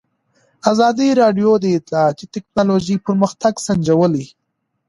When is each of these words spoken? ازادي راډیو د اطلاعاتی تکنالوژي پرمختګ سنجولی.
ازادي 0.71 1.07
راډیو 1.21 1.51
د 1.59 1.65
اطلاعاتی 1.77 2.25
تکنالوژي 2.35 2.95
پرمختګ 3.05 3.53
سنجولی. 3.65 4.25